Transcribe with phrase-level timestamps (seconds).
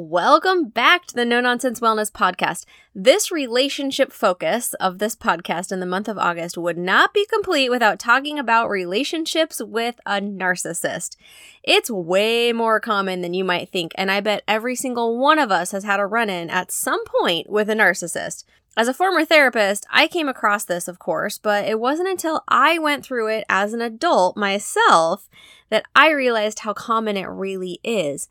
[0.00, 2.66] Welcome back to the No Nonsense Wellness Podcast.
[2.94, 7.68] This relationship focus of this podcast in the month of August would not be complete
[7.68, 11.16] without talking about relationships with a narcissist.
[11.64, 15.50] It's way more common than you might think, and I bet every single one of
[15.50, 18.44] us has had a run in at some point with a narcissist.
[18.76, 22.78] As a former therapist, I came across this, of course, but it wasn't until I
[22.78, 25.28] went through it as an adult myself
[25.70, 28.28] that I realized how common it really is.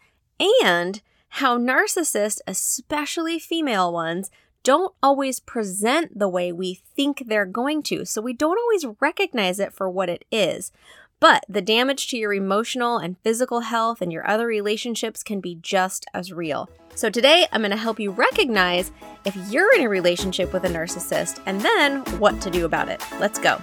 [0.63, 4.29] And how narcissists, especially female ones,
[4.63, 8.05] don't always present the way we think they're going to.
[8.05, 10.71] So we don't always recognize it for what it is.
[11.19, 15.55] But the damage to your emotional and physical health and your other relationships can be
[15.55, 16.69] just as real.
[16.93, 18.91] So today, I'm going to help you recognize
[19.25, 23.01] if you're in a relationship with a narcissist and then what to do about it.
[23.19, 23.59] Let's go.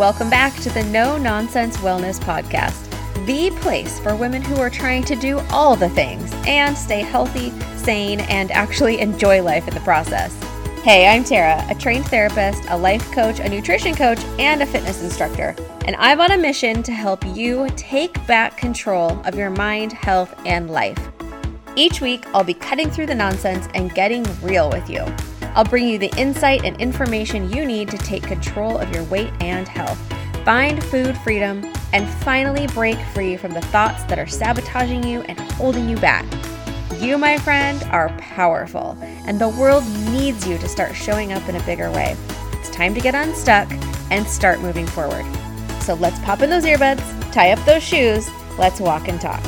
[0.00, 2.86] Welcome back to the No Nonsense Wellness Podcast,
[3.26, 7.50] the place for women who are trying to do all the things and stay healthy,
[7.76, 10.34] sane, and actually enjoy life in the process.
[10.82, 15.02] Hey, I'm Tara, a trained therapist, a life coach, a nutrition coach, and a fitness
[15.02, 15.54] instructor.
[15.84, 20.34] And I'm on a mission to help you take back control of your mind, health,
[20.46, 21.10] and life.
[21.76, 25.04] Each week, I'll be cutting through the nonsense and getting real with you.
[25.54, 29.32] I'll bring you the insight and information you need to take control of your weight
[29.40, 29.98] and health,
[30.44, 35.38] find food freedom, and finally break free from the thoughts that are sabotaging you and
[35.52, 36.24] holding you back.
[36.98, 41.56] You, my friend, are powerful, and the world needs you to start showing up in
[41.56, 42.16] a bigger way.
[42.52, 43.68] It's time to get unstuck
[44.10, 45.24] and start moving forward.
[45.82, 48.28] So let's pop in those earbuds, tie up those shoes,
[48.58, 49.42] let's walk and talk.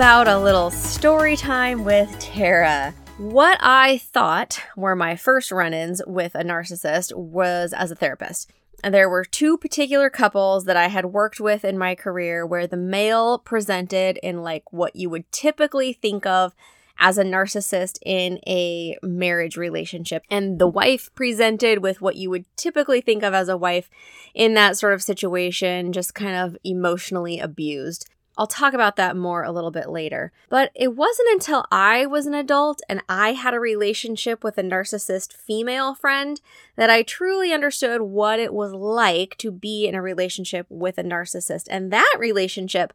[0.00, 2.94] About a little story time with Tara.
[3.18, 8.50] What I thought were my first run ins with a narcissist was as a therapist.
[8.82, 12.78] There were two particular couples that I had worked with in my career where the
[12.78, 16.54] male presented in like what you would typically think of
[16.98, 20.22] as a narcissist in a marriage relationship.
[20.30, 23.90] And the wife presented with what you would typically think of as a wife
[24.32, 28.08] in that sort of situation, just kind of emotionally abused.
[28.40, 30.32] I'll talk about that more a little bit later.
[30.48, 34.62] But it wasn't until I was an adult and I had a relationship with a
[34.62, 36.40] narcissist female friend
[36.74, 41.04] that I truly understood what it was like to be in a relationship with a
[41.04, 41.66] narcissist.
[41.68, 42.94] And that relationship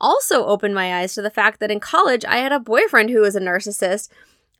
[0.00, 3.20] also opened my eyes to the fact that in college I had a boyfriend who
[3.20, 4.08] was a narcissist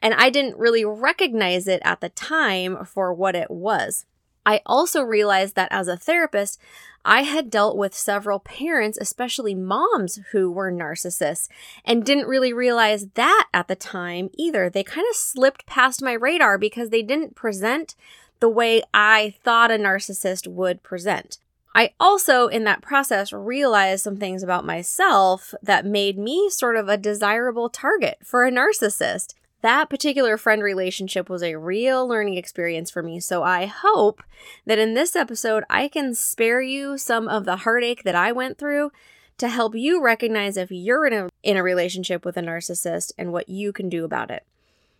[0.02, 4.04] and I didn't really recognize it at the time for what it was.
[4.46, 6.58] I also realized that as a therapist,
[7.04, 11.48] I had dealt with several parents, especially moms, who were narcissists
[11.84, 14.70] and didn't really realize that at the time either.
[14.70, 17.96] They kind of slipped past my radar because they didn't present
[18.40, 21.38] the way I thought a narcissist would present.
[21.76, 26.88] I also, in that process, realized some things about myself that made me sort of
[26.88, 32.90] a desirable target for a narcissist that particular friend relationship was a real learning experience
[32.90, 33.20] for me.
[33.20, 34.22] So I hope
[34.66, 38.58] that in this episode, I can spare you some of the heartache that I went
[38.58, 38.92] through
[39.38, 43.32] to help you recognize if you're in a, in a relationship with a narcissist and
[43.32, 44.44] what you can do about it.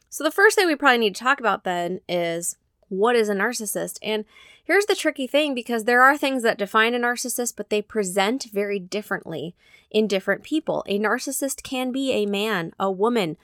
[0.09, 2.57] So the first thing we probably need to talk about then is
[2.89, 3.99] what is a narcissist?
[4.03, 4.25] And
[4.65, 8.49] here's the tricky thing because there are things that define a narcissist, but they present
[8.53, 9.55] very differently
[9.91, 10.85] in different people.
[10.87, 13.37] A narcissist can be a man, a woman,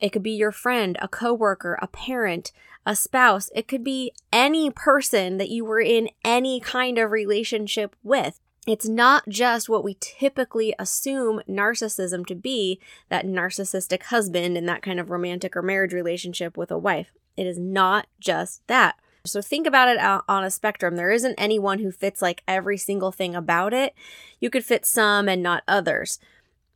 [0.00, 2.52] it could be your friend, a coworker, a parent,
[2.86, 3.50] a spouse.
[3.54, 8.40] It could be any person that you were in any kind of relationship with.
[8.66, 14.82] It's not just what we typically assume narcissism to be that narcissistic husband and that
[14.82, 17.12] kind of romantic or marriage relationship with a wife.
[17.36, 18.96] It is not just that.
[19.24, 20.96] So think about it on a spectrum.
[20.96, 23.94] There isn't anyone who fits like every single thing about it.
[24.40, 26.18] You could fit some and not others.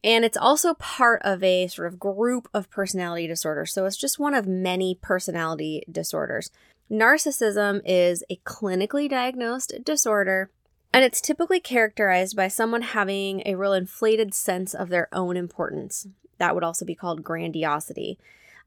[0.05, 3.73] And it's also part of a sort of group of personality disorders.
[3.73, 6.51] So it's just one of many personality disorders.
[6.91, 10.51] Narcissism is a clinically diagnosed disorder,
[10.93, 16.09] and it's typically characterized by someone having a real inflated sense of their own importance.
[16.39, 18.19] That would also be called grandiosity.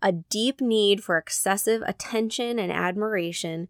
[0.02, 3.68] A deep need for excessive attention and admiration,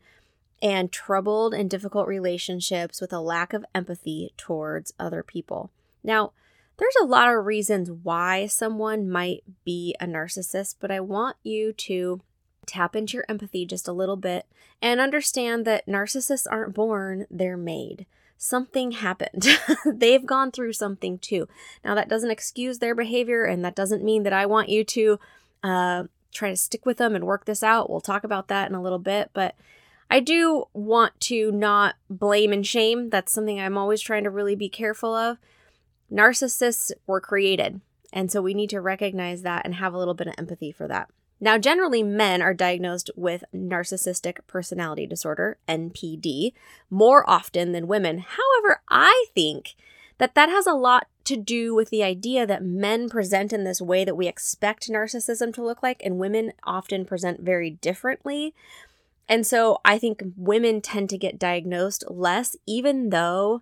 [0.62, 5.70] and troubled and difficult relationships with a lack of empathy towards other people.
[6.04, 6.32] Now,
[6.78, 11.72] There's a lot of reasons why someone might be a narcissist, but I want you
[11.74, 12.22] to
[12.66, 14.46] tap into your empathy just a little bit
[14.82, 18.06] and understand that narcissists aren't born, they're made.
[18.38, 19.48] Something happened.
[19.86, 21.48] They've gone through something too.
[21.84, 25.20] Now, that doesn't excuse their behavior, and that doesn't mean that I want you to
[25.64, 27.90] uh, try to stick with them and work this out.
[27.90, 29.56] We'll talk about that in a little bit, but
[30.10, 33.10] I do want to not blame and shame.
[33.10, 35.38] That's something I'm always trying to really be careful of.
[36.12, 37.82] Narcissists were created,
[38.14, 40.88] and so we need to recognize that and have a little bit of empathy for
[40.88, 41.10] that.
[41.40, 46.54] Now, generally, men are diagnosed with narcissistic personality disorder, NPD,
[46.90, 48.20] more often than women.
[48.20, 49.76] However, I think
[50.18, 53.82] that that has a lot to do with the idea that men present in this
[53.82, 58.54] way that we expect narcissism to look like, and women often present very differently.
[59.28, 63.62] And so I think women tend to get diagnosed less, even though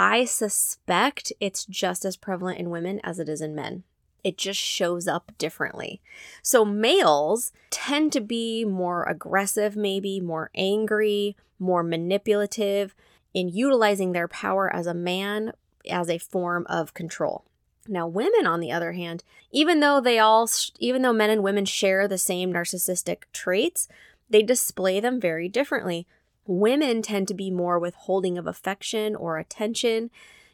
[0.00, 3.82] I suspect it's just as prevalent in women as it is in men
[4.24, 6.00] it just shows up differently.
[6.42, 12.94] So males tend to be more aggressive, maybe more angry, more manipulative
[13.32, 15.52] in utilizing their power as a man
[15.88, 17.44] as a form of control.
[17.86, 20.48] Now, women, on the other hand, even though they all,
[20.78, 23.88] even though men and women share the same narcissistic traits,
[24.28, 26.06] they display them very differently.
[26.48, 30.10] Women tend to be more withholding of affection or attention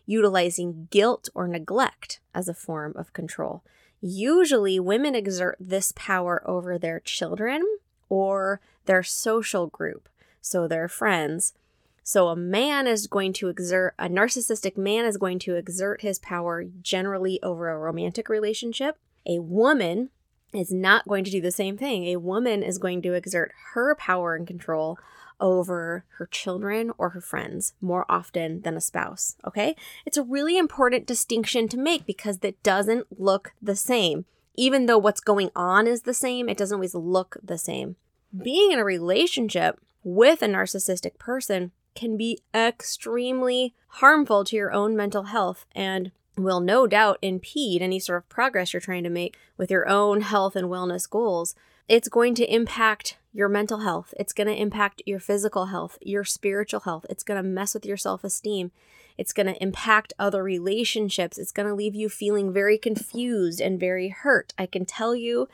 [0.06, 3.62] utilizing guilt or neglect as a form of control.
[4.00, 7.62] Usually, women exert this power over their children
[8.08, 10.08] or their social group,
[10.40, 11.54] so their friends.
[12.02, 16.18] So, a man is going to exert, a narcissistic man is going to exert his
[16.18, 18.98] power generally over a romantic relationship.
[19.26, 20.10] A woman
[20.52, 22.04] is not going to do the same thing.
[22.06, 24.98] A woman is going to exert her power and control
[25.40, 29.36] over her children or her friends more often than a spouse.
[29.46, 29.76] Okay?
[30.06, 34.24] It's a really important distinction to make because it doesn't look the same.
[34.56, 37.96] Even though what's going on is the same, it doesn't always look the same.
[38.36, 44.96] Being in a relationship with a narcissistic person can be extremely harmful to your own
[44.96, 49.36] mental health and will no doubt impede any sort of progress you're trying to make
[49.56, 51.54] with your own health and wellness goals.
[51.88, 54.14] It's going to impact your mental health.
[54.18, 57.04] It's going to impact your physical health, your spiritual health.
[57.10, 58.70] It's going to mess with your self esteem.
[59.18, 61.36] It's going to impact other relationships.
[61.36, 64.54] It's going to leave you feeling very confused and very hurt.
[64.58, 65.48] I can tell you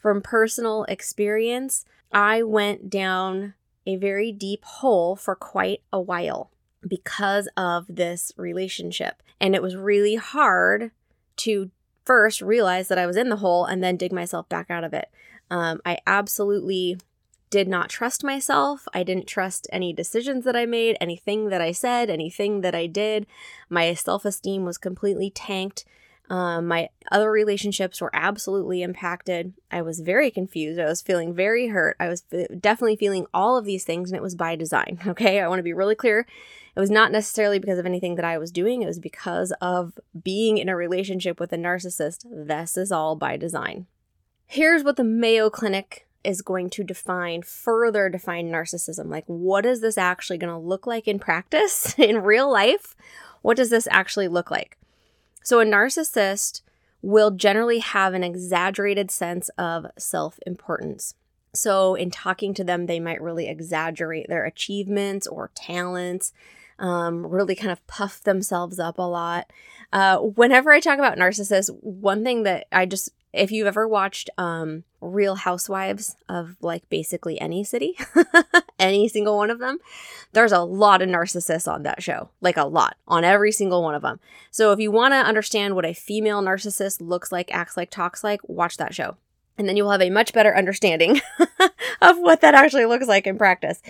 [0.00, 3.54] from personal experience, I went down
[3.86, 6.50] a very deep hole for quite a while
[6.86, 9.22] because of this relationship.
[9.40, 10.90] And it was really hard
[11.38, 11.70] to
[12.04, 14.92] first realize that I was in the hole and then dig myself back out of
[14.92, 15.08] it.
[15.50, 16.98] Um, I absolutely
[17.50, 18.88] did not trust myself.
[18.92, 22.86] I didn't trust any decisions that I made, anything that I said, anything that I
[22.86, 23.26] did.
[23.68, 25.84] My self esteem was completely tanked.
[26.30, 29.52] Um, my other relationships were absolutely impacted.
[29.70, 30.80] I was very confused.
[30.80, 31.96] I was feeling very hurt.
[32.00, 34.98] I was f- definitely feeling all of these things, and it was by design.
[35.06, 36.26] Okay, I want to be really clear.
[36.74, 39.92] It was not necessarily because of anything that I was doing, it was because of
[40.24, 42.24] being in a relationship with a narcissist.
[42.28, 43.86] This is all by design.
[44.46, 49.10] Here's what the Mayo Clinic is going to define further define narcissism.
[49.10, 52.96] Like, what is this actually going to look like in practice, in real life?
[53.42, 54.78] What does this actually look like?
[55.42, 56.62] So, a narcissist
[57.02, 61.14] will generally have an exaggerated sense of self importance.
[61.52, 66.32] So, in talking to them, they might really exaggerate their achievements or talents,
[66.78, 69.50] um, really kind of puff themselves up a lot.
[69.92, 74.30] Uh, whenever I talk about narcissists, one thing that I just if you've ever watched
[74.38, 77.98] um, Real Housewives of like basically any city,
[78.78, 79.78] any single one of them,
[80.32, 83.94] there's a lot of narcissists on that show, like a lot on every single one
[83.94, 84.20] of them.
[84.50, 88.24] So if you want to understand what a female narcissist looks like, acts like, talks
[88.24, 89.16] like, watch that show.
[89.56, 91.20] And then you will have a much better understanding
[92.02, 93.80] of what that actually looks like in practice.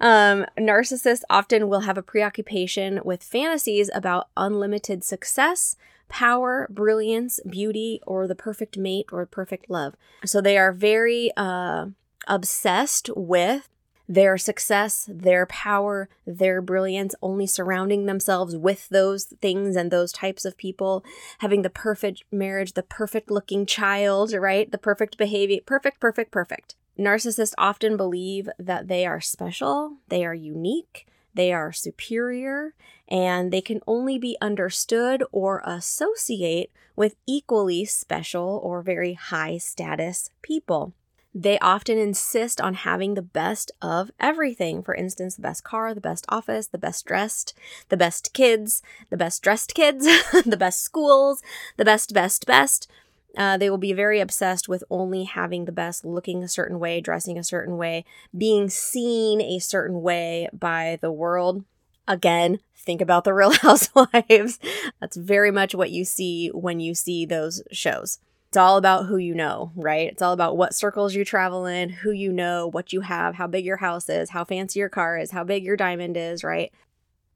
[0.00, 5.76] Um, narcissists often will have a preoccupation with fantasies about unlimited success,
[6.08, 9.94] power, brilliance, beauty, or the perfect mate or perfect love.
[10.24, 11.86] So they are very uh,
[12.26, 13.68] obsessed with
[14.10, 20.44] their success, their power, their brilliance, only surrounding themselves with those things and those types
[20.44, 21.04] of people,
[21.38, 24.72] having the perfect marriage, the perfect looking child, right?
[24.72, 26.74] The perfect behavior, perfect, perfect, perfect.
[26.98, 32.74] Narcissists often believe that they are special, they are unique, they are superior,
[33.06, 40.30] and they can only be understood or associate with equally special or very high status
[40.42, 40.94] people.
[41.34, 44.82] They often insist on having the best of everything.
[44.82, 47.54] For instance, the best car, the best office, the best dressed,
[47.88, 50.04] the best kids, the best dressed kids,
[50.44, 51.40] the best schools,
[51.76, 52.90] the best, best, best.
[53.36, 57.00] Uh, they will be very obsessed with only having the best, looking a certain way,
[57.00, 58.04] dressing a certain way,
[58.36, 61.64] being seen a certain way by the world.
[62.08, 64.58] Again, think about the real housewives.
[65.00, 68.18] That's very much what you see when you see those shows.
[68.50, 70.10] It's all about who you know, right?
[70.10, 73.46] It's all about what circles you travel in, who you know, what you have, how
[73.46, 76.72] big your house is, how fancy your car is, how big your diamond is, right?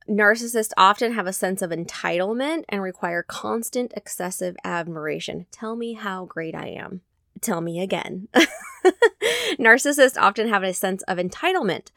[0.08, 5.46] Narcissists often have a sense of entitlement and require constant excessive admiration.
[5.52, 7.02] Tell me how great I am.
[7.40, 8.26] Tell me again.
[9.56, 11.92] Narcissists often have a sense of entitlement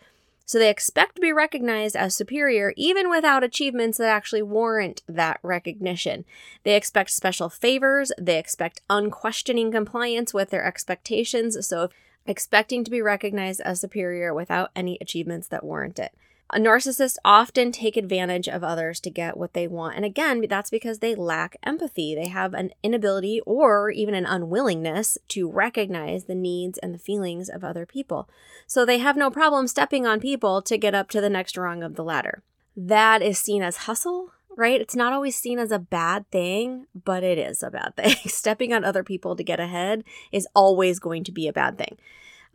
[0.47, 5.41] so they expect to be recognized as superior even without achievements that actually warrant that
[5.43, 6.23] recognition.
[6.63, 11.67] They expect special favors, they expect unquestioning compliance with their expectations.
[11.67, 11.89] So
[12.25, 16.13] expecting to be recognized as superior without any achievements that warrant it.
[16.49, 19.97] A narcissist often take advantage of others to get what they want.
[19.97, 22.15] And again, that's because they lack empathy.
[22.15, 27.49] They have an inability or even an unwillingness to recognize the needs and the feelings
[27.49, 28.29] of other people.
[28.65, 31.83] So they have no problem stepping on people to get up to the next rung
[31.83, 32.43] of the ladder.
[32.77, 34.79] That is seen as hustle, right?
[34.79, 38.15] It's not always seen as a bad thing, but it is a bad thing.
[38.25, 41.97] Stepping on other people to get ahead is always going to be a bad thing.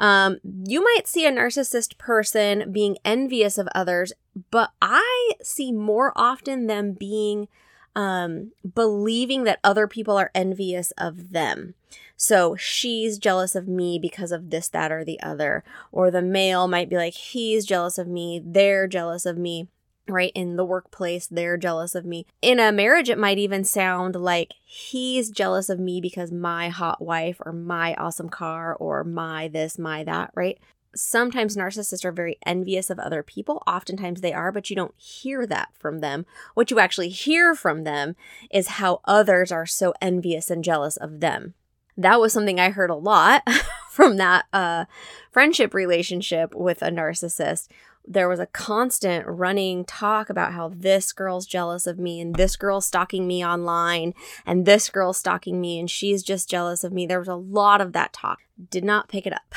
[0.02, 4.12] Um, you might see a narcissist person being envious of others,
[4.50, 7.46] but I see more often them being
[7.94, 11.74] um, believing that other people are envious of them.
[12.16, 15.62] So she's jealous of me because of this, that, or the other.
[15.92, 19.68] Or the male might be like, he's jealous of me, they're jealous of me
[20.12, 20.32] right?
[20.34, 22.26] In the workplace, they're jealous of me.
[22.40, 27.02] In a marriage, it might even sound like he's jealous of me because my hot
[27.02, 30.58] wife or my awesome car or my this, my that, right?
[30.94, 33.62] Sometimes narcissists are very envious of other people.
[33.66, 36.26] Oftentimes they are, but you don't hear that from them.
[36.54, 38.14] What you actually hear from them
[38.50, 41.54] is how others are so envious and jealous of them.
[41.96, 43.42] That was something I heard a lot
[43.90, 44.86] from that uh,
[45.30, 47.68] friendship relationship with a narcissist
[48.06, 52.56] there was a constant running talk about how this girl's jealous of me and this
[52.56, 54.12] girl's stalking me online
[54.44, 57.06] and this girl's stalking me and she's just jealous of me.
[57.06, 58.40] There was a lot of that talk.
[58.70, 59.54] Did not pick it up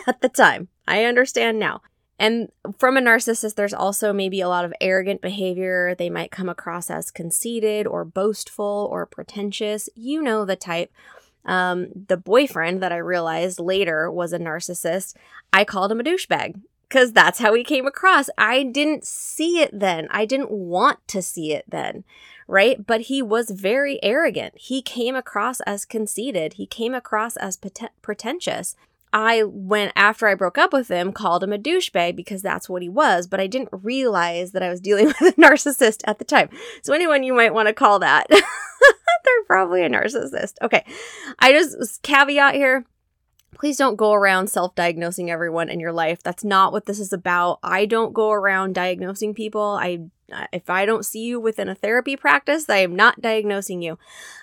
[0.06, 0.68] at the time.
[0.86, 1.82] I understand now.
[2.18, 5.94] And from a narcissist, there's also maybe a lot of arrogant behavior.
[5.94, 9.88] They might come across as conceited or boastful or pretentious.
[9.94, 10.92] You know the type.
[11.44, 15.14] Um, the boyfriend that I realized later was a narcissist,
[15.52, 18.30] I called him a douchebag because that's how he came across.
[18.38, 20.08] I didn't see it then.
[20.10, 22.04] I didn't want to see it then,
[22.46, 22.86] right?
[22.86, 24.54] But he was very arrogant.
[24.56, 26.54] He came across as conceited.
[26.54, 27.58] He came across as
[28.02, 28.74] pretentious.
[29.12, 32.82] I went after I broke up with him, called him a douchebag because that's what
[32.82, 36.24] he was, but I didn't realize that I was dealing with a narcissist at the
[36.24, 36.48] time.
[36.82, 40.54] So, anyone you might want to call that, they're probably a narcissist.
[40.62, 40.84] Okay.
[41.38, 42.84] I just caveat here
[43.54, 46.22] please don't go around self diagnosing everyone in your life.
[46.22, 47.58] That's not what this is about.
[47.62, 49.78] I don't go around diagnosing people.
[49.80, 50.00] I
[50.52, 53.98] if I don't see you within a therapy practice, I am not diagnosing you.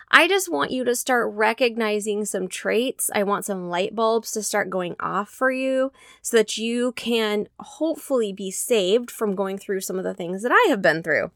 [0.09, 3.09] I just want you to start recognizing some traits.
[3.13, 7.47] I want some light bulbs to start going off for you so that you can
[7.59, 11.31] hopefully be saved from going through some of the things that I have been through.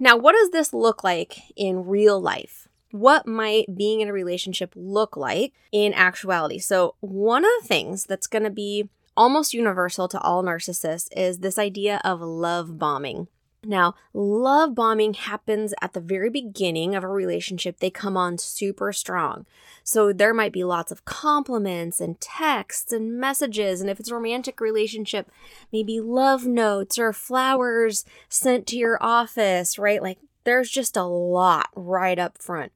[0.00, 2.68] Now, what does this look like in real life?
[2.94, 6.60] What might being in a relationship look like in actuality.
[6.60, 11.38] So, one of the things that's going to be almost universal to all narcissists is
[11.38, 13.26] this idea of love bombing.
[13.64, 17.80] Now, love bombing happens at the very beginning of a relationship.
[17.80, 19.44] They come on super strong.
[19.82, 23.80] So there might be lots of compliments and texts and messages.
[23.80, 25.28] And if it's a romantic relationship,
[25.72, 30.00] maybe love notes or flowers sent to your office, right?
[30.00, 32.70] Like there's just a lot right up front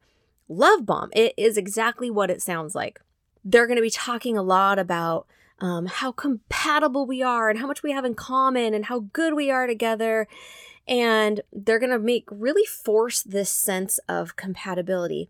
[0.49, 1.11] love bomb.
[1.13, 3.01] It is exactly what it sounds like.
[3.45, 5.27] They're going to be talking a lot about
[5.61, 9.35] um, how compatible we are and how much we have in common and how good
[9.35, 10.29] we are together.
[10.87, 15.29] And they're going to make really force this sense of compatibility.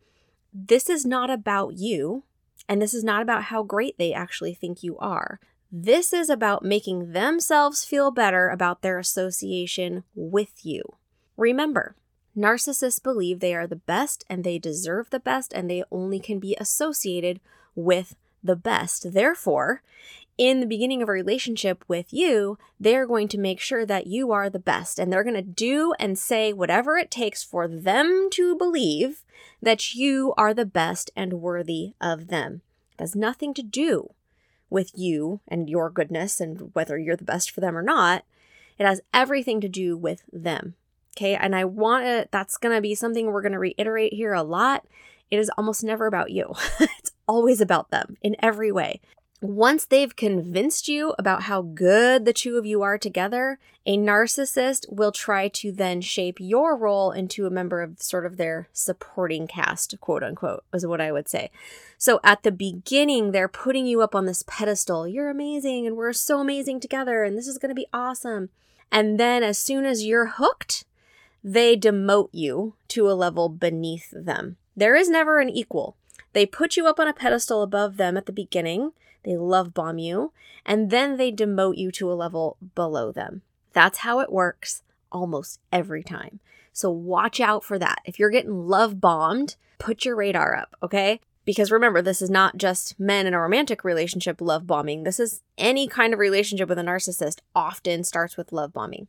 [0.52, 2.24] This is not about you,
[2.68, 5.40] and this is not about how great they actually think you are.
[5.70, 10.82] This is about making themselves feel better about their association with you.
[11.36, 11.94] Remember,
[12.38, 16.38] Narcissists believe they are the best and they deserve the best and they only can
[16.38, 17.40] be associated
[17.74, 18.14] with
[18.44, 19.12] the best.
[19.12, 19.82] Therefore,
[20.36, 24.30] in the beginning of a relationship with you, they're going to make sure that you
[24.30, 28.28] are the best and they're going to do and say whatever it takes for them
[28.30, 29.24] to believe
[29.60, 32.62] that you are the best and worthy of them.
[32.92, 34.10] It has nothing to do
[34.70, 38.24] with you and your goodness and whether you're the best for them or not.
[38.78, 40.76] It has everything to do with them.
[41.18, 41.34] Okay.
[41.34, 44.44] And I want to, that's going to be something we're going to reiterate here a
[44.44, 44.86] lot.
[45.32, 49.00] It is almost never about you, it's always about them in every way.
[49.40, 54.84] Once they've convinced you about how good the two of you are together, a narcissist
[54.92, 59.46] will try to then shape your role into a member of sort of their supporting
[59.46, 61.50] cast, quote unquote, is what I would say.
[61.98, 65.06] So at the beginning, they're putting you up on this pedestal.
[65.06, 68.50] You're amazing, and we're so amazing together, and this is going to be awesome.
[68.90, 70.84] And then as soon as you're hooked,
[71.42, 74.56] they demote you to a level beneath them.
[74.76, 75.96] There is never an equal.
[76.32, 78.92] They put you up on a pedestal above them at the beginning
[79.28, 80.32] they love bomb you,
[80.64, 83.42] and then they demote you to a level below them.
[83.72, 86.40] That's how it works almost every time.
[86.72, 88.00] So watch out for that.
[88.04, 91.20] If you're getting love bombed, put your radar up, okay?
[91.44, 95.04] Because remember, this is not just men in a romantic relationship love bombing.
[95.04, 99.08] This is any kind of relationship with a narcissist often starts with love bombing.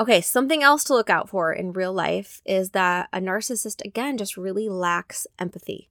[0.00, 4.16] Okay, something else to look out for in real life is that a narcissist, again,
[4.16, 5.88] just really lacks empathy.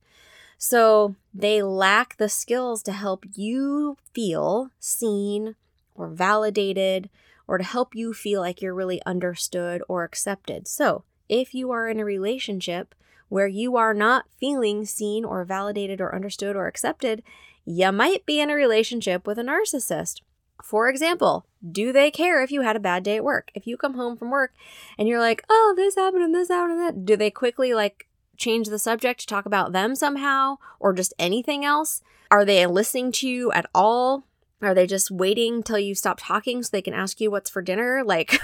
[0.58, 5.56] So they lack the skills to help you feel seen
[5.94, 7.10] or validated
[7.48, 10.68] or to help you feel like you're really understood or accepted.
[10.70, 12.96] So if you are in a relationship
[13.28, 17.24] where you are not feeling seen or validated or understood or accepted,
[17.66, 20.22] you might be in a relationship with a narcissist.
[20.64, 23.52] For example, do they care if you had a bad day at work?
[23.56, 24.54] If you come home from work
[24.98, 28.08] and you're like, oh, this happened and this happened and that, do they quickly like
[28.38, 32.02] change the subject to talk about them somehow or just anything else?
[32.30, 34.24] Are they listening to you at all?
[34.62, 37.62] Are they just waiting till you stop talking so they can ask you what's for
[37.62, 38.04] dinner?
[38.04, 38.40] Like,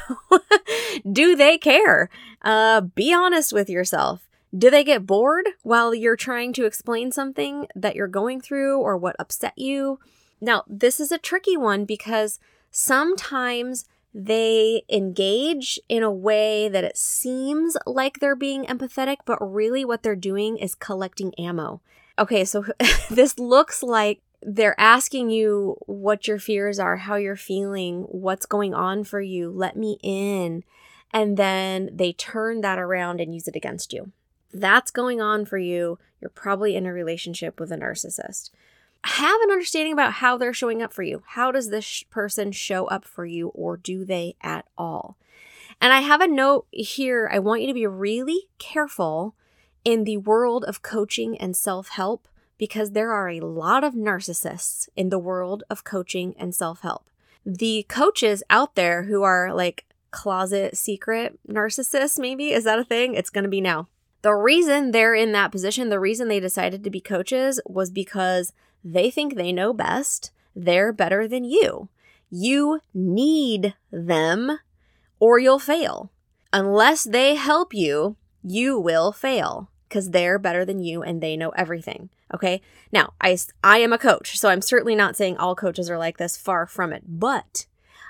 [1.11, 2.09] do they care?
[2.41, 4.27] Uh, be honest with yourself.
[4.55, 8.95] Do they get bored while you're trying to explain something that you're going through or
[8.95, 9.99] what upset you?
[10.39, 12.39] Now, this is a tricky one because
[12.73, 19.85] sometimes they engage in a way that it seems like they're being empathetic, but really
[19.85, 21.81] what they're doing is collecting ammo.
[22.19, 22.65] Okay, so
[23.09, 28.73] this looks like they're asking you what your fears are, how you're feeling, what's going
[28.73, 30.63] on for you, let me in.
[31.11, 34.11] And then they turn that around and use it against you.
[34.51, 35.97] That's going on for you.
[36.19, 38.49] You're probably in a relationship with a narcissist
[39.03, 41.23] have an understanding about how they're showing up for you.
[41.27, 45.17] How does this sh- person show up for you, or do they at all?
[45.81, 47.29] And I have a note here.
[47.31, 49.35] I want you to be really careful
[49.83, 54.87] in the world of coaching and self help because there are a lot of narcissists
[54.95, 57.09] in the world of coaching and self help.
[57.45, 63.15] The coaches out there who are like closet secret narcissists, maybe, is that a thing?
[63.15, 63.89] It's going to be now.
[64.21, 68.53] The reason they're in that position, the reason they decided to be coaches was because
[68.83, 70.31] they think they know best.
[70.55, 71.89] They're better than you.
[72.29, 74.59] You need them
[75.19, 76.11] or you'll fail.
[76.51, 81.49] Unless they help you, you will fail because they're better than you and they know
[81.51, 82.09] everything.
[82.33, 82.61] Okay.
[82.91, 86.17] Now, I, I am a coach, so I'm certainly not saying all coaches are like
[86.17, 87.03] this, far from it.
[87.07, 87.67] But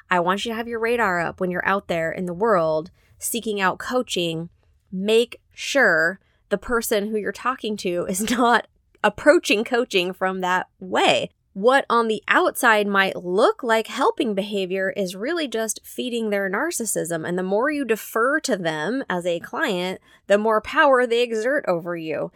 [0.10, 2.92] I want you to have your radar up when you're out there in the world
[3.20, 4.50] seeking out coaching.
[4.92, 8.68] Make sure the person who you're talking to is not
[9.04, 11.30] approaching coaching from that way.
[11.54, 17.28] What on the outside might look like helping behavior is really just feeding their narcissism.
[17.28, 21.64] And the more you defer to them as a client, the more power they exert
[21.68, 22.32] over you.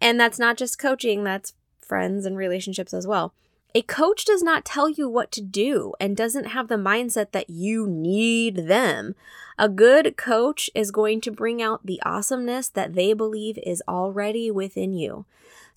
[0.00, 3.32] And that's not just coaching, that's friends and relationships as well.
[3.74, 7.50] A coach does not tell you what to do and doesn't have the mindset that
[7.50, 9.14] you need them.
[9.58, 14.50] A good coach is going to bring out the awesomeness that they believe is already
[14.50, 15.26] within you.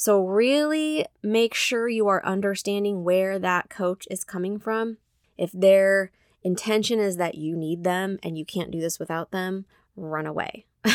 [0.01, 4.97] So, really make sure you are understanding where that coach is coming from.
[5.37, 6.09] If their
[6.41, 10.65] intention is that you need them and you can't do this without them, run away.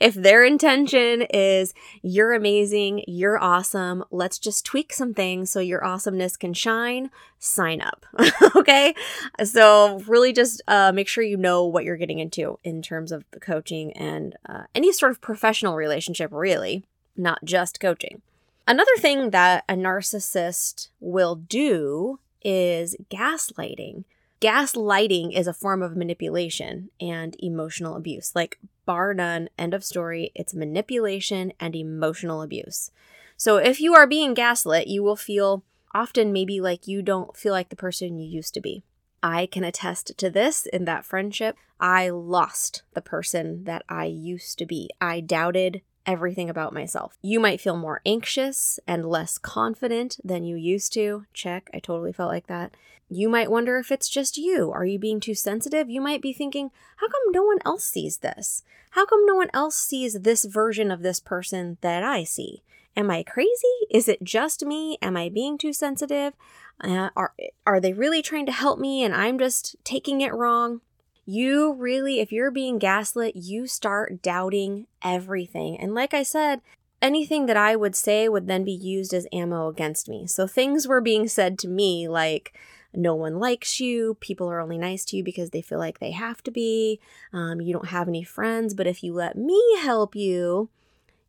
[0.00, 5.84] if their intention is you're amazing, you're awesome, let's just tweak some things so your
[5.84, 8.06] awesomeness can shine, sign up.
[8.54, 8.94] okay?
[9.42, 13.24] So, really just uh, make sure you know what you're getting into in terms of
[13.32, 16.84] the coaching and uh, any sort of professional relationship, really
[17.16, 18.22] not just coaching.
[18.68, 24.04] Another thing that a narcissist will do is gaslighting.
[24.40, 28.32] Gaslighting is a form of manipulation and emotional abuse.
[28.34, 30.32] Like, bar none, end of story.
[30.34, 32.90] It's manipulation and emotional abuse.
[33.36, 37.52] So, if you are being gaslit, you will feel often maybe like you don't feel
[37.52, 38.82] like the person you used to be.
[39.22, 41.56] I can attest to this in that friendship.
[41.80, 44.90] I lost the person that I used to be.
[45.00, 47.18] I doubted everything about myself.
[47.22, 51.26] You might feel more anxious and less confident than you used to.
[51.34, 52.74] Check, I totally felt like that.
[53.08, 54.72] You might wonder if it's just you.
[54.72, 55.88] Are you being too sensitive?
[55.88, 58.62] You might be thinking, how come no one else sees this?
[58.90, 62.62] How come no one else sees this version of this person that I see?
[62.96, 63.50] Am I crazy?
[63.90, 64.98] Is it just me?
[65.02, 66.32] Am I being too sensitive?
[66.80, 67.34] Uh, are,
[67.66, 70.80] are they really trying to help me and I'm just taking it wrong?
[71.26, 75.76] You really, if you're being gaslit, you start doubting everything.
[75.76, 76.60] And like I said,
[77.02, 80.28] anything that I would say would then be used as ammo against me.
[80.28, 82.56] So things were being said to me like,
[82.94, 84.16] no one likes you.
[84.20, 87.00] People are only nice to you because they feel like they have to be.
[87.32, 90.70] Um, you don't have any friends, but if you let me help you,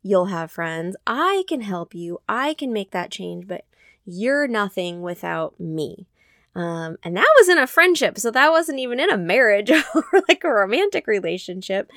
[0.01, 0.95] you'll have friends.
[1.05, 2.21] I can help you.
[2.29, 3.65] I can make that change, but
[4.05, 6.07] you're nothing without me.
[6.57, 8.17] Um, and that was in a friendship.
[8.17, 11.91] So that wasn't even in a marriage or like a romantic relationship.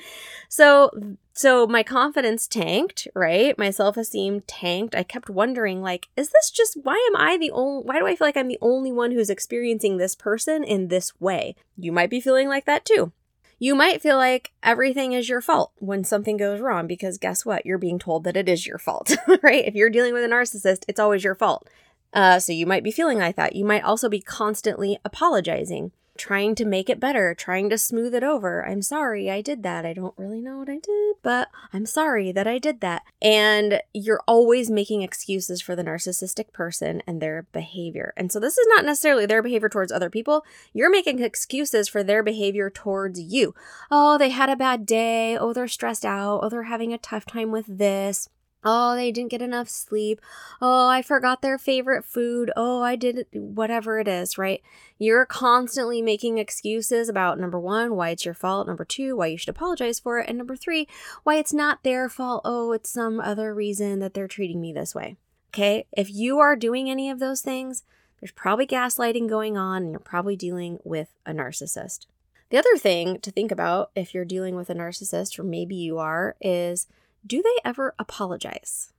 [0.49, 0.91] So,
[1.33, 3.57] so my confidence tanked, right?
[3.57, 4.93] My self esteem tanked.
[4.93, 8.15] I kept wondering, like, is this just, why am I the only, why do I
[8.15, 11.55] feel like I'm the only one who's experiencing this person in this way?
[11.75, 13.11] You might be feeling like that too.
[13.57, 17.65] You might feel like everything is your fault when something goes wrong because guess what?
[17.65, 19.65] You're being told that it is your fault, right?
[19.65, 21.67] If you're dealing with a narcissist, it's always your fault.
[22.13, 23.55] Uh, so you might be feeling like that.
[23.55, 28.23] You might also be constantly apologizing, trying to make it better, trying to smooth it
[28.23, 28.67] over.
[28.67, 29.85] I'm sorry I did that.
[29.85, 33.03] I don't really know what I did, but I'm sorry that I did that.
[33.21, 38.13] And you're always making excuses for the narcissistic person and their behavior.
[38.17, 40.45] And so this is not necessarily their behavior towards other people.
[40.73, 43.55] You're making excuses for their behavior towards you.
[43.89, 45.37] Oh, they had a bad day.
[45.37, 46.41] Oh, they're stressed out.
[46.43, 48.27] Oh, they're having a tough time with this.
[48.63, 50.21] Oh, they didn't get enough sleep.
[50.61, 52.51] Oh, I forgot their favorite food.
[52.55, 54.61] Oh, I did whatever it is, right?
[54.99, 58.67] You're constantly making excuses about number one, why it's your fault.
[58.67, 60.29] Number two, why you should apologize for it.
[60.29, 60.87] And number three,
[61.23, 62.41] why it's not their fault.
[62.45, 65.17] Oh, it's some other reason that they're treating me this way.
[65.49, 65.85] Okay.
[65.91, 67.83] If you are doing any of those things,
[68.19, 72.05] there's probably gaslighting going on and you're probably dealing with a narcissist.
[72.51, 75.97] The other thing to think about if you're dealing with a narcissist, or maybe you
[75.97, 76.85] are, is
[77.25, 78.91] do they ever apologize?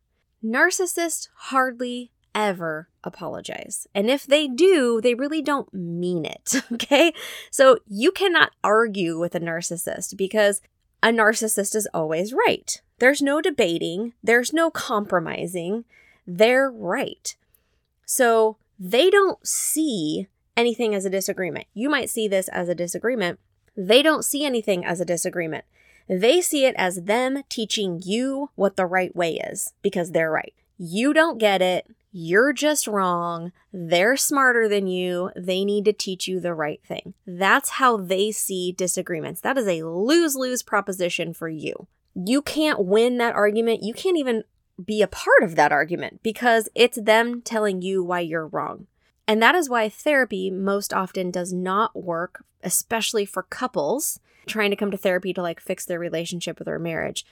[0.44, 3.86] Narcissists hardly ever apologize.
[3.94, 6.54] And if they do, they really don't mean it.
[6.72, 7.12] Okay.
[7.50, 10.62] So you cannot argue with a narcissist because
[11.02, 12.80] a narcissist is always right.
[12.98, 15.84] There's no debating, there's no compromising.
[16.26, 17.34] They're right.
[18.06, 21.66] So they don't see anything as a disagreement.
[21.74, 23.38] You might see this as a disagreement.
[23.76, 25.64] They don't see anything as a disagreement.
[26.12, 30.52] They see it as them teaching you what the right way is because they're right.
[30.76, 31.86] You don't get it.
[32.12, 33.52] You're just wrong.
[33.72, 35.30] They're smarter than you.
[35.34, 37.14] They need to teach you the right thing.
[37.26, 39.40] That's how they see disagreements.
[39.40, 41.86] That is a lose lose proposition for you.
[42.14, 43.82] You can't win that argument.
[43.82, 44.44] You can't even
[44.84, 48.86] be a part of that argument because it's them telling you why you're wrong.
[49.26, 54.76] And that is why therapy most often does not work, especially for couples trying to
[54.76, 57.24] come to therapy to like fix their relationship with their marriage.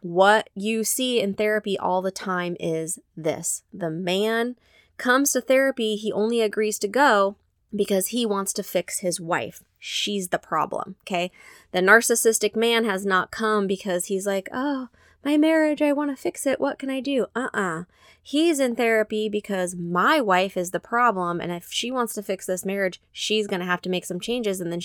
[0.00, 4.56] What you see in therapy all the time is this the man
[4.98, 7.36] comes to therapy, he only agrees to go
[7.74, 9.62] because he wants to fix his wife.
[9.78, 11.30] She's the problem, okay?
[11.72, 14.88] The narcissistic man has not come because he's like, oh,
[15.24, 16.60] my marriage, I want to fix it.
[16.60, 17.26] What can I do?
[17.34, 17.80] Uh uh-uh.
[17.80, 17.84] uh
[18.26, 21.42] He's in therapy because my wife is the problem.
[21.42, 24.18] And if she wants to fix this marriage, she's going to have to make some
[24.18, 24.60] changes.
[24.62, 24.80] And then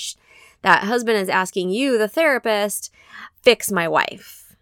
[0.61, 2.91] that husband is asking you, the therapist,
[3.41, 4.57] fix my wife.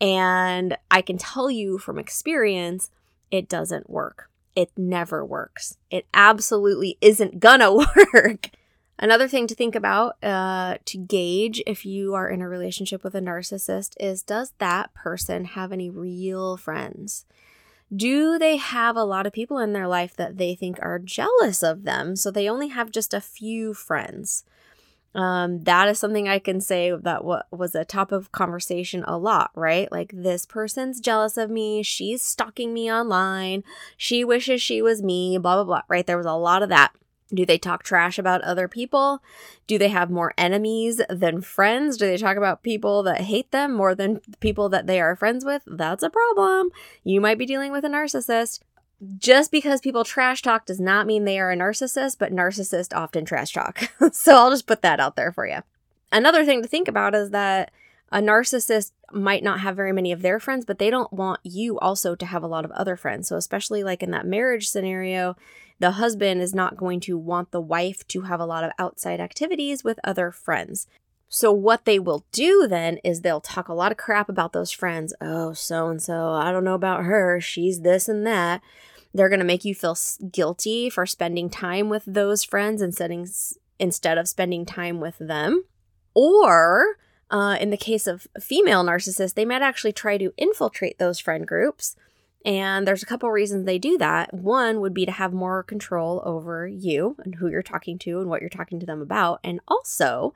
[0.00, 2.90] And I can tell you from experience,
[3.32, 4.30] it doesn't work.
[4.54, 5.78] It never works.
[5.90, 7.72] It absolutely isn't gonna
[8.14, 8.50] work.
[8.98, 13.14] Another thing to think about uh, to gauge if you are in a relationship with
[13.14, 17.24] a narcissist is does that person have any real friends?
[17.94, 21.62] Do they have a lot of people in their life that they think are jealous
[21.62, 22.16] of them?
[22.16, 24.44] So they only have just a few friends.
[25.14, 29.18] Um, that is something I can say that w- was a top of conversation a
[29.18, 29.92] lot, right?
[29.92, 31.82] Like, this person's jealous of me.
[31.82, 33.62] She's stalking me online.
[33.98, 36.06] She wishes she was me, blah, blah, blah, right?
[36.06, 36.94] There was a lot of that.
[37.34, 39.22] Do they talk trash about other people?
[39.66, 41.96] Do they have more enemies than friends?
[41.96, 45.44] Do they talk about people that hate them more than people that they are friends
[45.44, 45.62] with?
[45.66, 46.70] That's a problem.
[47.04, 48.60] You might be dealing with a narcissist.
[49.18, 53.24] Just because people trash talk does not mean they are a narcissist, but narcissists often
[53.24, 53.90] trash talk.
[54.12, 55.62] so I'll just put that out there for you.
[56.12, 57.72] Another thing to think about is that
[58.12, 61.78] a narcissist might not have very many of their friends, but they don't want you
[61.78, 63.28] also to have a lot of other friends.
[63.28, 65.36] So, especially like in that marriage scenario,
[65.78, 69.18] the husband is not going to want the wife to have a lot of outside
[69.18, 70.86] activities with other friends.
[71.28, 74.70] So, what they will do then is they'll talk a lot of crap about those
[74.70, 75.14] friends.
[75.20, 77.40] Oh, so and so, I don't know about her.
[77.40, 78.60] She's this and that.
[79.14, 79.96] They're going to make you feel
[80.30, 85.64] guilty for spending time with those friends instead, of spending time with them.
[86.14, 86.96] Or,
[87.32, 91.46] uh, in the case of female narcissists, they might actually try to infiltrate those friend
[91.46, 91.96] groups
[92.44, 94.34] and there's a couple reasons they do that.
[94.34, 98.28] One would be to have more control over you and who you're talking to and
[98.28, 99.40] what you're talking to them about.
[99.44, 100.34] And also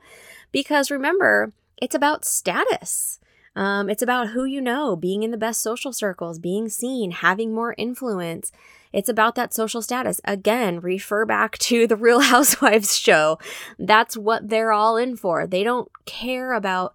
[0.51, 3.19] because remember, it's about status.
[3.57, 7.55] Um, it's about who you know, being in the best social circles, being seen, having
[7.55, 8.51] more influence.
[8.93, 10.21] It's about that social status.
[10.23, 13.39] Again, refer back to the Real Housewives show.
[13.79, 15.47] That's what they're all in for.
[15.47, 16.93] They don't care about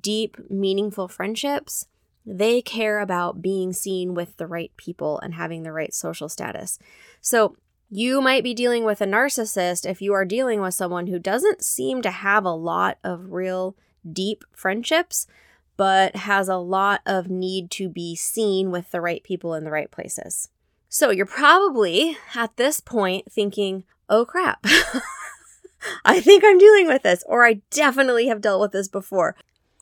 [0.00, 1.88] deep, meaningful friendships.
[2.24, 6.78] They care about being seen with the right people and having the right social status.
[7.20, 7.56] So,
[7.88, 11.64] you might be dealing with a narcissist if you are dealing with someone who doesn't
[11.64, 13.76] seem to have a lot of real
[14.12, 15.28] deep friendships,
[15.76, 19.70] but has a lot of need to be seen with the right people in the
[19.70, 20.48] right places.
[20.88, 24.64] So you're probably at this point thinking, oh crap.
[26.04, 29.36] I think I'm dealing with this, or I definitely have dealt with this before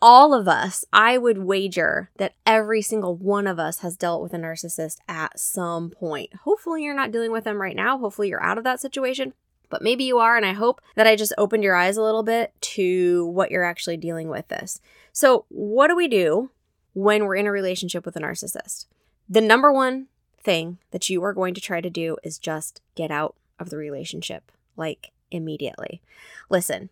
[0.04, 4.35] all of us, I would wager that every single one of us has dealt with
[4.35, 6.35] a narcissist at some point.
[6.44, 7.96] Hopefully, you're not dealing with them right now.
[7.96, 9.33] Hopefully, you're out of that situation.
[9.70, 12.22] But maybe you are, and I hope that I just opened your eyes a little
[12.22, 14.78] bit to what you're actually dealing with this.
[15.14, 16.50] So, what do we do
[16.92, 18.87] when we're in a relationship with a narcissist?
[19.29, 20.09] The number one
[20.42, 23.77] thing that you are going to try to do is just get out of the
[23.77, 26.03] relationship, like immediately.
[26.50, 26.90] Listen,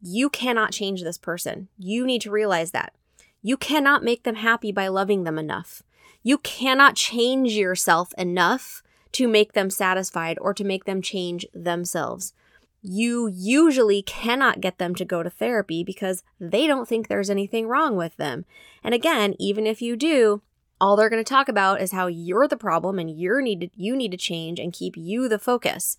[0.00, 1.68] you cannot change this person.
[1.78, 2.94] You need to realize that.
[3.42, 5.82] You cannot make them happy by loving them enough.
[6.22, 12.32] You cannot change yourself enough to make them satisfied or to make them change themselves.
[12.82, 17.66] You usually cannot get them to go to therapy because they don't think there's anything
[17.66, 18.44] wrong with them.
[18.84, 20.42] And again, even if you do,
[20.80, 23.96] all they're going to talk about is how you're the problem and you need you
[23.96, 25.98] need to change and keep you the focus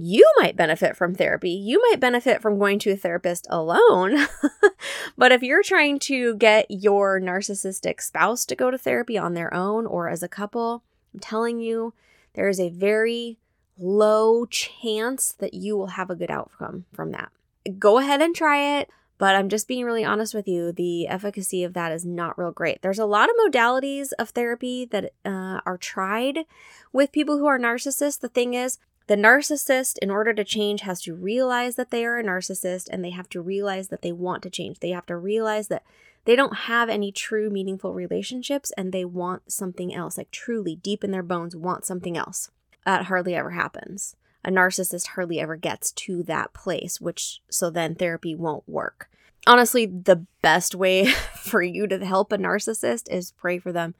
[0.00, 1.50] you might benefit from therapy.
[1.50, 4.28] You might benefit from going to a therapist alone.
[5.18, 9.52] but if you're trying to get your narcissistic spouse to go to therapy on their
[9.52, 11.94] own or as a couple, I'm telling you,
[12.34, 13.40] there is a very
[13.78, 17.30] low chance that you will have a good outcome from that.
[17.78, 18.90] Go ahead and try it.
[19.18, 20.70] But I'm just being really honest with you.
[20.70, 22.82] The efficacy of that is not real great.
[22.82, 26.46] There's a lot of modalities of therapy that uh, are tried
[26.92, 28.20] with people who are narcissists.
[28.20, 32.18] The thing is, the narcissist, in order to change, has to realize that they are
[32.18, 34.78] a narcissist and they have to realize that they want to change.
[34.78, 35.82] They have to realize that
[36.24, 41.02] they don't have any true meaningful relationships and they want something else, like truly deep
[41.02, 42.50] in their bones, want something else.
[42.88, 44.16] That hardly ever happens.
[44.42, 49.10] A narcissist hardly ever gets to that place, which so then therapy won't work.
[49.46, 53.94] Honestly, the best way for you to help a narcissist is pray for them.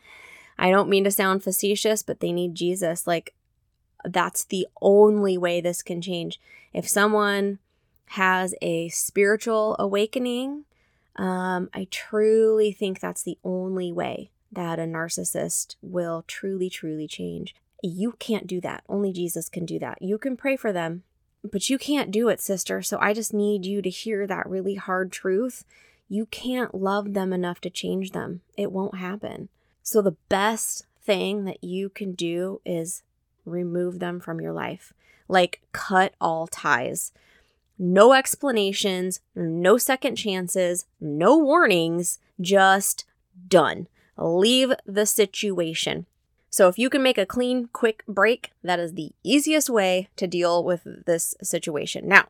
[0.58, 3.06] I don't mean to sound facetious, but they need Jesus.
[3.06, 3.34] Like,
[4.06, 6.40] that's the only way this can change.
[6.72, 7.58] If someone
[8.12, 10.64] has a spiritual awakening,
[11.16, 17.54] um, I truly think that's the only way that a narcissist will truly, truly change.
[17.82, 18.82] You can't do that.
[18.88, 20.02] Only Jesus can do that.
[20.02, 21.04] You can pray for them,
[21.42, 22.82] but you can't do it, sister.
[22.82, 25.64] So I just need you to hear that really hard truth.
[26.08, 29.48] You can't love them enough to change them, it won't happen.
[29.82, 33.02] So the best thing that you can do is
[33.44, 34.92] remove them from your life.
[35.28, 37.12] Like, cut all ties.
[37.78, 43.04] No explanations, no second chances, no warnings, just
[43.46, 43.86] done.
[44.16, 46.06] Leave the situation.
[46.50, 50.26] So, if you can make a clean, quick break, that is the easiest way to
[50.26, 52.08] deal with this situation.
[52.08, 52.28] Now,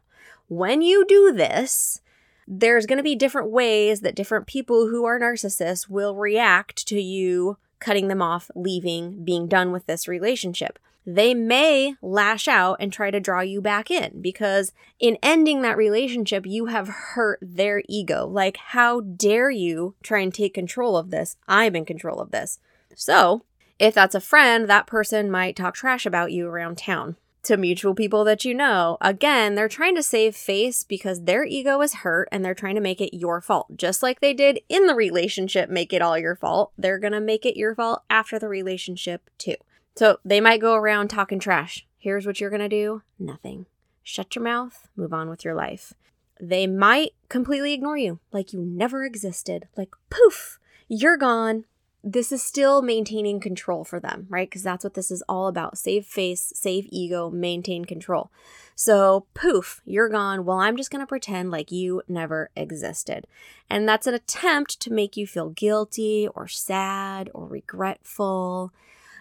[0.49, 2.01] when you do this,
[2.47, 7.01] there's going to be different ways that different people who are narcissists will react to
[7.01, 10.79] you cutting them off, leaving, being done with this relationship
[11.11, 15.79] they may lash out and try to draw you back in because in ending that
[15.79, 18.27] relationship, you have hurt their ego.
[18.27, 21.39] Like, how dare you try and take control of this?
[21.49, 22.59] I'm in control of this.
[22.95, 23.45] So,
[23.79, 27.95] if that's a friend, that person might talk trash about you around town to mutual
[27.95, 28.99] people that you know.
[29.01, 32.81] Again, they're trying to save face because their ego is hurt and they're trying to
[32.81, 33.77] make it your fault.
[33.77, 36.73] Just like they did in the relationship, make it all your fault.
[36.77, 39.55] They're going to make it your fault after the relationship, too.
[39.97, 41.87] So they might go around talking trash.
[41.97, 43.67] Here's what you're going to do nothing.
[44.03, 45.95] Shut your mouth, move on with your life.
[46.41, 49.69] They might completely ignore you, like you never existed.
[49.77, 51.65] Like, poof, you're gone.
[52.05, 54.49] This is still maintaining control for them, right?
[54.49, 58.31] Because that's what this is all about save face, save ego, maintain control.
[58.75, 60.45] So, poof, you're gone.
[60.45, 63.27] Well, I'm just going to pretend like you never existed.
[63.69, 68.73] And that's an attempt to make you feel guilty or sad or regretful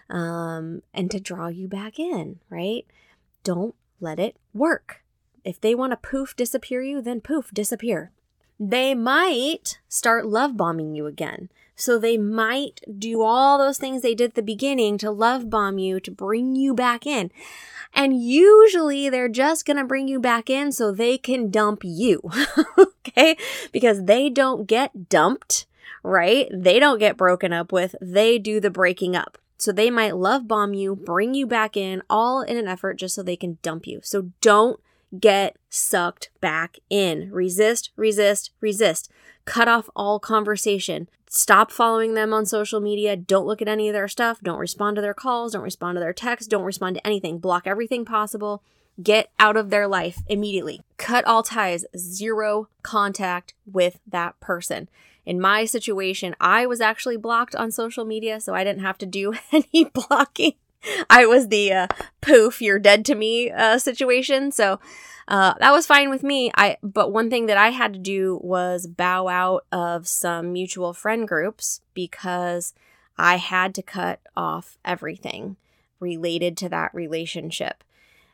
[0.08, 2.86] um, and to draw you back in, right?
[3.42, 5.02] Don't let it work.
[5.44, 8.12] If they want to poof disappear you, then poof disappear.
[8.58, 11.48] They might start love bombing you again.
[11.76, 15.78] So they might do all those things they did at the beginning to love bomb
[15.78, 17.30] you, to bring you back in.
[17.94, 22.20] And usually they're just going to bring you back in so they can dump you.
[22.78, 23.36] okay?
[23.70, 25.66] Because they don't get dumped,
[26.02, 26.48] right?
[26.52, 27.94] They don't get broken up with.
[28.00, 29.38] They do the breaking up.
[29.56, 33.14] So they might love bomb you, bring you back in, all in an effort just
[33.14, 34.00] so they can dump you.
[34.02, 34.80] So don't
[35.18, 37.30] get sucked back in.
[37.30, 39.10] Resist, resist, resist.
[39.44, 41.08] Cut off all conversation.
[41.30, 43.16] Stop following them on social media.
[43.16, 44.40] Don't look at any of their stuff.
[44.42, 45.52] Don't respond to their calls.
[45.52, 46.48] Don't respond to their texts.
[46.48, 47.38] Don't respond to anything.
[47.38, 48.62] Block everything possible.
[49.02, 50.80] Get out of their life immediately.
[50.96, 51.84] Cut all ties.
[51.96, 54.88] Zero contact with that person.
[55.24, 59.06] In my situation, I was actually blocked on social media, so I didn't have to
[59.06, 60.54] do any blocking.
[61.10, 61.86] I was the uh,
[62.20, 64.52] poof, you're dead to me uh, situation.
[64.52, 64.80] So
[65.28, 66.50] uh, that was fine with me.
[66.56, 70.94] I but one thing that I had to do was bow out of some mutual
[70.94, 72.74] friend groups because
[73.18, 75.56] I had to cut off everything
[76.00, 77.84] related to that relationship.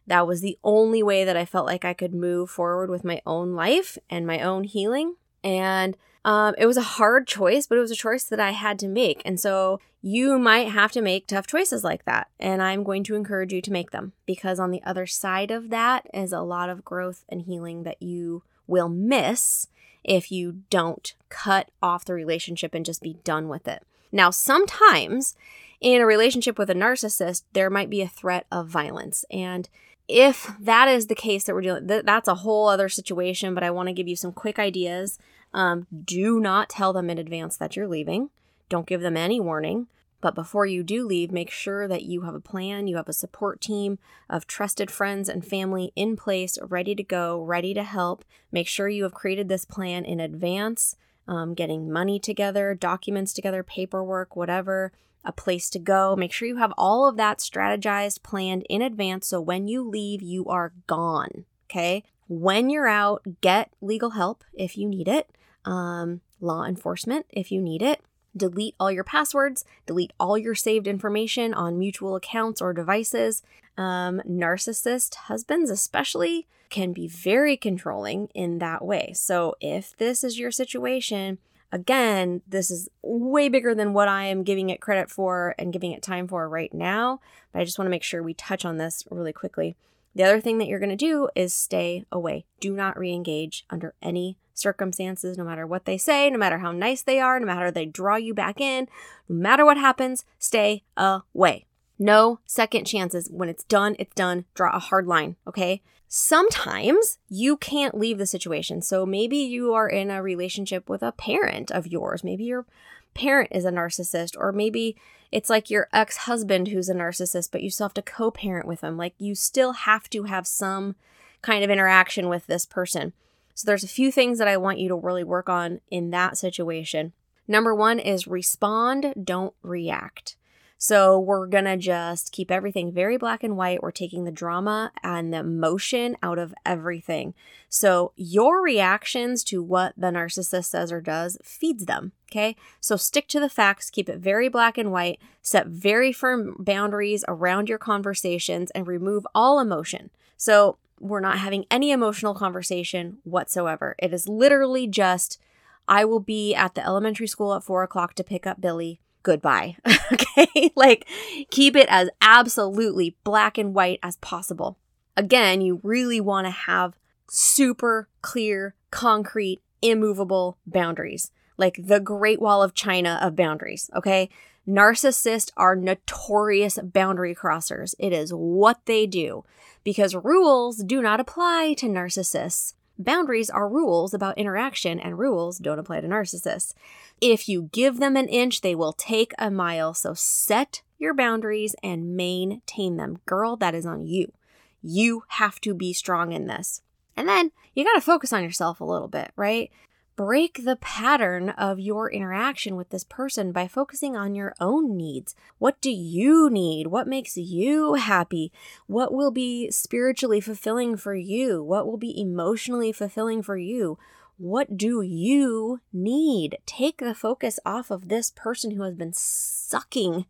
[0.06, 3.22] That was the only way that I felt like I could move forward with my
[3.26, 5.16] own life and my own healing.
[5.42, 8.78] And um, it was a hard choice, but it was a choice that I had
[8.80, 9.20] to make.
[9.24, 12.28] And so you might have to make tough choices like that.
[12.40, 15.70] And I'm going to encourage you to make them because on the other side of
[15.70, 19.68] that is a lot of growth and healing that you will miss
[20.02, 23.82] if you don't cut off the relationship and just be done with it.
[24.12, 25.34] Now, sometimes
[25.80, 29.24] in a relationship with a narcissist, there might be a threat of violence.
[29.30, 29.68] And
[30.06, 33.54] if that is the case that we're dealing, th- that's a whole other situation.
[33.54, 35.18] But I want to give you some quick ideas
[35.54, 38.30] um, do not tell them in advance that you're leaving.
[38.68, 39.86] Don't give them any warning.
[40.20, 43.12] But before you do leave, make sure that you have a plan, you have a
[43.12, 48.24] support team of trusted friends and family in place, ready to go, ready to help.
[48.50, 50.96] Make sure you have created this plan in advance,
[51.28, 54.92] um, getting money together, documents together, paperwork, whatever,
[55.26, 56.16] a place to go.
[56.16, 60.22] Make sure you have all of that strategized, planned in advance so when you leave,
[60.22, 61.44] you are gone.
[61.70, 62.02] Okay.
[62.28, 65.33] When you're out, get legal help if you need it
[65.64, 68.00] um, law enforcement if you need it.
[68.36, 73.42] Delete all your passwords, delete all your saved information on mutual accounts or devices.
[73.76, 79.12] Um, narcissist husbands, especially, can be very controlling in that way.
[79.14, 81.38] So, if this is your situation,
[81.70, 85.92] again, this is way bigger than what I am giving it credit for and giving
[85.92, 87.20] it time for right now.
[87.52, 89.76] But I just want to make sure we touch on this really quickly.
[90.14, 92.44] The other thing that you're going to do is stay away.
[92.60, 96.72] Do not re engage under any circumstances, no matter what they say, no matter how
[96.72, 98.88] nice they are, no matter they draw you back in,
[99.28, 101.66] no matter what happens, stay away.
[101.98, 103.28] No second chances.
[103.30, 104.44] When it's done, it's done.
[104.54, 105.82] Draw a hard line, okay?
[106.08, 108.82] Sometimes you can't leave the situation.
[108.82, 112.22] So maybe you are in a relationship with a parent of yours.
[112.24, 112.66] Maybe your
[113.14, 114.96] parent is a narcissist, or maybe
[115.32, 118.66] it's like your ex husband who's a narcissist, but you still have to co parent
[118.66, 118.96] with them.
[118.96, 120.94] Like you still have to have some
[121.42, 123.12] kind of interaction with this person.
[123.54, 126.36] So there's a few things that I want you to really work on in that
[126.36, 127.12] situation.
[127.46, 130.36] Number one is respond, don't react.
[130.76, 133.82] So we're going to just keep everything very black and white.
[133.82, 137.32] We're taking the drama and the emotion out of everything.
[137.70, 142.12] So your reactions to what the narcissist says or does feeds them.
[142.30, 142.56] Okay.
[142.80, 147.24] So stick to the facts, keep it very black and white, set very firm boundaries
[147.28, 150.10] around your conversations, and remove all emotion.
[150.36, 153.94] So we're not having any emotional conversation whatsoever.
[153.98, 155.40] It is literally just,
[155.88, 159.76] I will be at the elementary school at four o'clock to pick up Billy goodbye.
[160.12, 160.70] okay?
[160.76, 161.08] like
[161.50, 164.78] keep it as absolutely black and white as possible.
[165.16, 166.96] Again, you really want to have
[167.28, 174.28] super clear, concrete, immovable boundaries, like the Great Wall of China of boundaries, okay?
[174.66, 177.94] Narcissists are notorious boundary crossers.
[177.98, 179.44] It is what they do
[179.84, 182.74] because rules do not apply to narcissists.
[182.98, 186.74] Boundaries are rules about interaction, and rules don't apply to narcissists.
[187.20, 189.94] If you give them an inch, they will take a mile.
[189.94, 193.18] So set your boundaries and maintain them.
[193.26, 194.32] Girl, that is on you.
[194.80, 196.82] You have to be strong in this.
[197.16, 199.70] And then you got to focus on yourself a little bit, right?
[200.16, 205.34] Break the pattern of your interaction with this person by focusing on your own needs.
[205.58, 206.86] What do you need?
[206.86, 208.52] What makes you happy?
[208.86, 211.62] What will be spiritually fulfilling for you?
[211.62, 213.98] What will be emotionally fulfilling for you?
[214.36, 216.58] What do you need?
[216.66, 220.26] Take the focus off of this person who has been sucking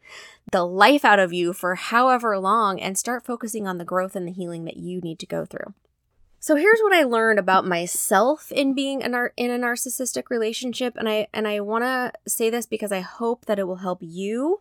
[0.52, 4.28] the life out of you for however long and start focusing on the growth and
[4.28, 5.72] the healing that you need to go through.
[6.44, 10.94] So here's what I learned about myself in being a nar- in a narcissistic relationship
[10.94, 14.00] and I and I want to say this because I hope that it will help
[14.02, 14.60] you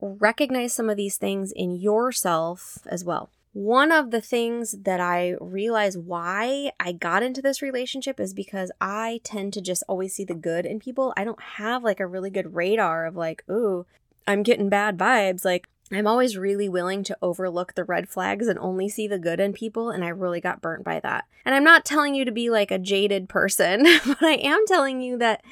[0.00, 3.28] recognize some of these things in yourself as well.
[3.52, 8.72] One of the things that I realize why I got into this relationship is because
[8.80, 11.12] I tend to just always see the good in people.
[11.18, 13.84] I don't have like a really good radar of like, ooh,
[14.26, 15.44] I'm getting bad vibes.
[15.44, 19.40] Like, I'm always really willing to overlook the red flags and only see the good
[19.40, 21.24] in people, and I really got burnt by that.
[21.44, 25.00] And I'm not telling you to be like a jaded person, but I am telling
[25.00, 25.42] you that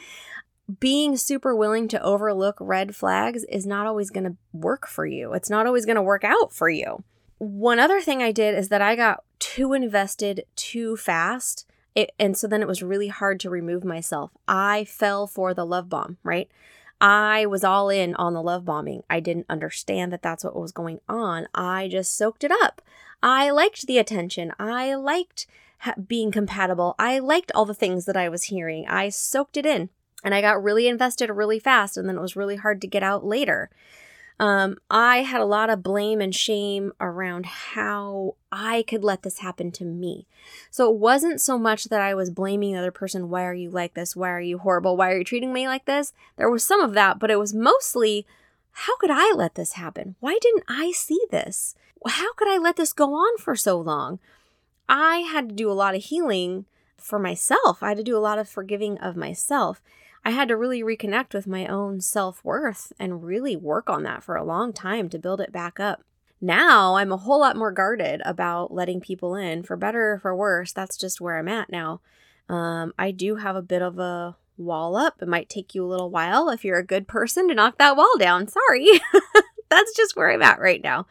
[0.81, 5.33] being super willing to overlook red flags is not always going to work for you.
[5.33, 7.03] It's not always going to work out for you.
[7.39, 11.67] One other thing I did is that I got too invested too fast.
[11.95, 14.31] It, and so then it was really hard to remove myself.
[14.47, 16.51] I fell for the love bomb, right?
[17.01, 19.03] I was all in on the love bombing.
[19.09, 21.47] I didn't understand that that's what was going on.
[21.55, 22.83] I just soaked it up.
[23.23, 24.53] I liked the attention.
[24.59, 25.47] I liked
[25.81, 26.95] ha- being compatible.
[26.99, 28.87] I liked all the things that I was hearing.
[28.89, 29.91] I soaked it in
[30.25, 33.03] and I got really invested really fast, and then it was really hard to get
[33.03, 33.71] out later.
[34.41, 39.39] Um, I had a lot of blame and shame around how I could let this
[39.39, 40.27] happen to me.
[40.71, 43.69] So it wasn't so much that I was blaming the other person, why are you
[43.69, 44.15] like this?
[44.15, 44.97] Why are you horrible?
[44.97, 46.13] Why are you treating me like this?
[46.37, 48.27] There was some of that, but it was mostly,
[48.71, 50.15] how could I let this happen?
[50.21, 51.75] Why didn't I see this?
[52.07, 54.21] How could I let this go on for so long?
[54.89, 56.67] I had to do a lot of healing
[56.97, 57.83] for myself.
[57.83, 59.83] I had to do a lot of forgiving of myself.
[60.29, 64.23] I had to really reconnect with my own self worth and really work on that
[64.23, 66.03] for a long time to build it back up.
[66.39, 70.37] Now I'm a whole lot more guarded about letting people in, for better or for
[70.37, 70.71] worse.
[70.71, 72.03] That's just where I'm at now.
[72.47, 75.23] Um, I do have a bit of a wall up.
[75.23, 77.97] It might take you a little while if you're a good person to knock that
[77.97, 78.49] wall down.
[78.49, 78.87] Sorry.
[79.71, 81.07] That's just where I'm at right now.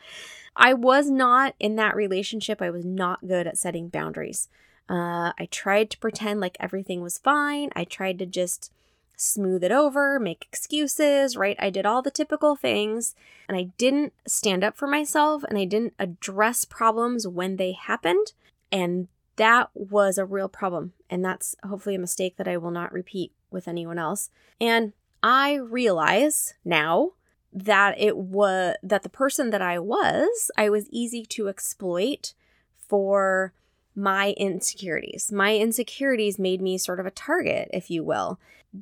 [0.55, 2.61] I was not in that relationship.
[2.61, 4.47] I was not good at setting boundaries.
[4.88, 7.72] Uh, I tried to pretend like everything was fine.
[7.76, 8.72] I tried to just
[9.18, 11.57] smooth it over, make excuses, right?
[11.59, 13.15] I did all the typical things
[13.49, 18.34] and I didn't stand up for myself and I didn't address problems when they happened.
[18.72, 20.93] And that was a real problem.
[21.09, 24.30] And that's hopefully a mistake that I will not repeat with anyone else.
[24.61, 24.93] And
[25.24, 27.13] I realize now
[27.51, 32.34] that it was that the person that I was, I was easy to exploit
[32.78, 33.53] for
[33.98, 35.32] my insecurities.
[35.32, 38.39] My insecurities made me sort of a target, if you will,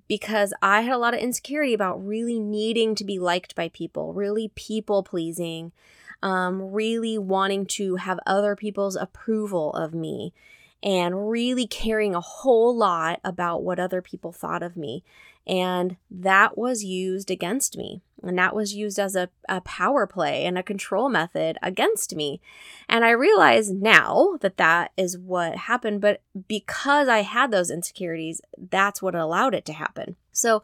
[0.10, 4.14] because I had a lot of insecurity about really needing to be liked by people,
[4.14, 5.72] really people pleasing,
[6.22, 10.34] um, really wanting to have other people's approval of me,
[10.84, 15.02] and really caring a whole lot about what other people thought of me.
[15.48, 18.02] And that was used against me.
[18.24, 22.42] And that was used as a, a power play and a control method against me.
[22.90, 26.02] And I realize now that that is what happened.
[26.02, 30.16] But because I had those insecurities, that's what allowed it to happen.
[30.32, 30.64] So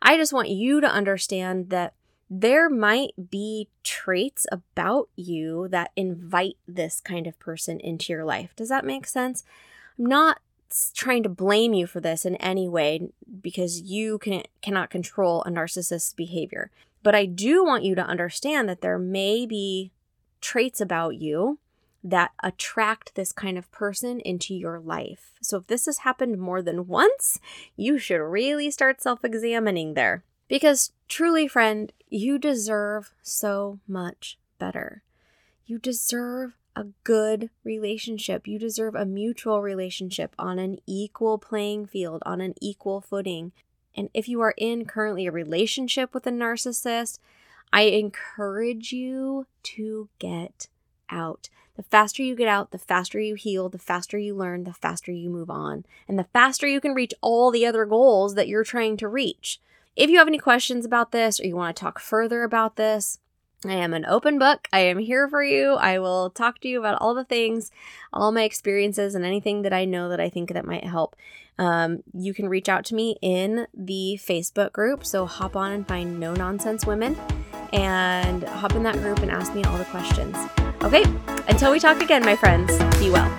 [0.00, 1.94] I just want you to understand that
[2.30, 8.56] there might be traits about you that invite this kind of person into your life.
[8.56, 9.44] Does that make sense?
[9.98, 10.38] I'm not
[10.94, 13.10] trying to blame you for this in any way
[13.42, 16.70] because you can cannot control a narcissist's behavior.
[17.02, 19.92] But I do want you to understand that there may be
[20.40, 21.58] traits about you
[22.04, 25.32] that attract this kind of person into your life.
[25.40, 27.38] So if this has happened more than once,
[27.76, 30.24] you should really start self-examining there.
[30.48, 35.02] Because truly, friend, you deserve so much better.
[35.64, 38.46] You deserve a good relationship.
[38.48, 43.52] You deserve a mutual relationship on an equal playing field, on an equal footing.
[43.96, 47.18] And if you are in currently a relationship with a narcissist,
[47.72, 50.68] I encourage you to get
[51.08, 51.48] out.
[51.76, 55.10] The faster you get out, the faster you heal, the faster you learn, the faster
[55.10, 58.64] you move on, and the faster you can reach all the other goals that you're
[58.64, 59.58] trying to reach.
[59.96, 63.20] If you have any questions about this or you want to talk further about this,
[63.64, 64.66] I am an open book.
[64.72, 65.74] I am here for you.
[65.74, 67.70] I will talk to you about all the things,
[68.12, 71.14] all my experiences, and anything that I know that I think that might help.
[71.58, 75.06] Um, you can reach out to me in the Facebook group.
[75.06, 77.16] So hop on and find No Nonsense Women
[77.72, 80.36] and hop in that group and ask me all the questions.
[80.82, 81.04] Okay,
[81.48, 83.30] until we talk again, my friends, be well.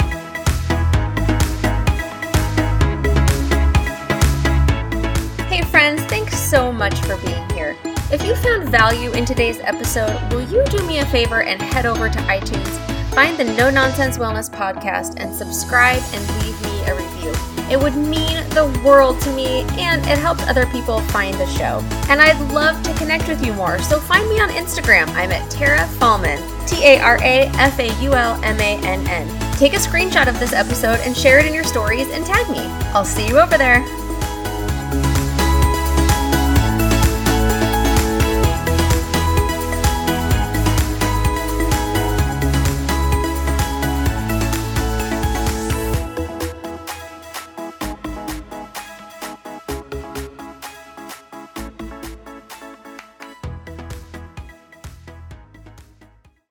[5.47, 7.75] Hey, friends, thanks so much for being here.
[8.13, 11.87] If you found value in today's episode, will you do me a favor and head
[11.87, 12.77] over to iTunes,
[13.15, 17.33] find the No Nonsense Wellness podcast, and subscribe and leave me a review?
[17.71, 21.79] It would mean the world to me and it helps other people find the show.
[22.07, 25.07] And I'd love to connect with you more, so find me on Instagram.
[25.15, 26.37] I'm at Tara Faulmann,
[26.67, 29.53] T A R A F A U L M A N N.
[29.57, 32.61] Take a screenshot of this episode and share it in your stories and tag me.
[32.93, 33.83] I'll see you over there.